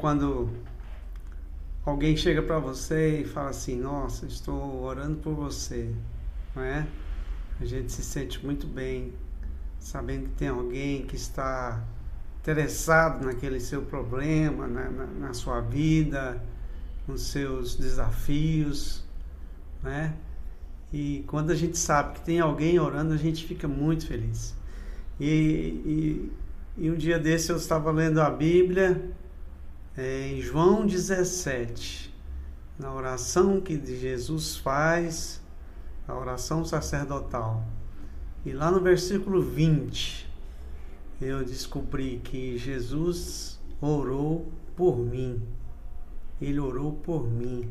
[0.00, 0.48] quando
[1.84, 5.94] alguém chega para você e fala assim: Nossa, estou orando por você,
[6.54, 6.86] não é?
[7.60, 9.12] A gente se sente muito bem
[9.78, 11.82] sabendo que tem alguém que está
[12.40, 16.42] interessado naquele seu problema, na, na, na sua vida,
[17.06, 19.04] nos seus desafios,
[19.82, 20.14] né?
[20.92, 24.54] E quando a gente sabe que tem alguém orando, a gente fica muito feliz.
[25.20, 25.26] E,
[25.84, 26.32] e,
[26.80, 29.10] e um dia desse eu estava lendo a Bíblia
[29.96, 32.14] é, em João 17,
[32.78, 35.42] na oração que Jesus faz,
[36.06, 37.66] a oração sacerdotal.
[38.46, 40.30] E lá no versículo 20,
[41.20, 45.42] eu descobri que Jesus orou por mim.
[46.40, 47.68] Ele orou por mim.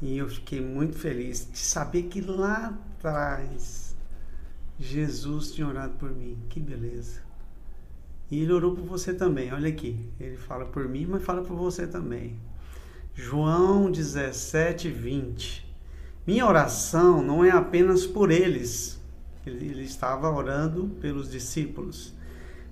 [0.00, 3.94] E eu fiquei muito feliz de saber que lá atrás
[4.76, 6.36] Jesus tinha orado por mim.
[6.48, 7.31] Que beleza.
[8.32, 9.52] E ele orou por você também.
[9.52, 9.94] Olha aqui.
[10.18, 12.34] Ele fala por mim, mas fala por você também.
[13.14, 15.70] João 17, 20.
[16.26, 18.98] Minha oração não é apenas por eles.
[19.46, 22.14] Ele, ele estava orando pelos discípulos.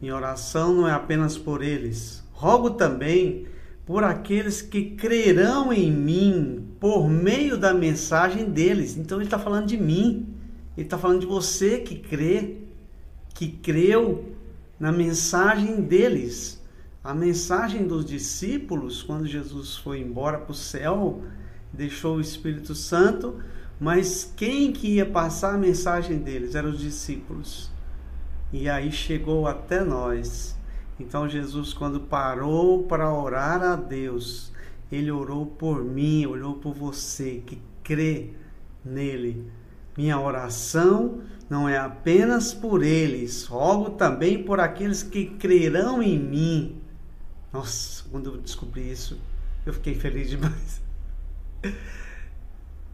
[0.00, 2.22] Minha oração não é apenas por eles.
[2.30, 3.48] Rogo também
[3.84, 8.96] por aqueles que crerão em mim por meio da mensagem deles.
[8.96, 10.24] Então ele está falando de mim.
[10.76, 12.58] Ele está falando de você que crê,
[13.34, 14.37] que creu
[14.78, 16.62] na mensagem deles.
[17.02, 21.22] A mensagem dos discípulos, quando Jesus foi embora para o céu,
[21.72, 23.40] deixou o Espírito Santo,
[23.80, 26.54] mas quem que ia passar a mensagem deles?
[26.54, 27.70] Eram os discípulos.
[28.52, 30.56] E aí chegou até nós.
[30.98, 34.52] Então Jesus, quando parou para orar a Deus,
[34.90, 38.30] ele orou por mim, orou por você que crê
[38.84, 39.50] nele.
[39.96, 46.80] Minha oração não é apenas por eles, rogo também por aqueles que crerão em mim.
[47.52, 49.18] Nossa, quando eu descobri isso,
[49.64, 50.82] eu fiquei feliz demais.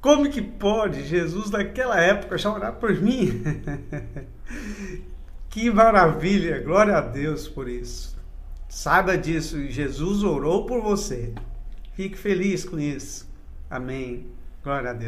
[0.00, 3.42] Como que pode Jesus naquela época já orar por mim?
[5.50, 8.16] que maravilha, glória a Deus por isso.
[8.68, 11.34] Saiba disso, Jesus orou por você.
[11.94, 13.28] Fique feliz com isso.
[13.68, 14.26] Amém.
[14.62, 15.06] Glória a Deus.